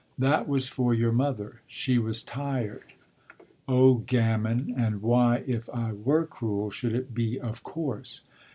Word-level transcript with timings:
"That 0.17 0.47
was 0.47 0.67
for 0.67 0.95
your 0.95 1.11
mother; 1.11 1.61
she 1.67 1.99
was 1.99 2.23
tired." 2.23 2.93
"Oh 3.67 3.97
gammon! 4.07 4.73
And 4.75 5.03
why, 5.03 5.43
if 5.45 5.69
I 5.69 5.93
were 5.93 6.25
cruel, 6.25 6.71
should 6.71 6.95
it 6.95 7.13
be 7.13 7.39
of 7.39 7.61
course?" 7.61 8.21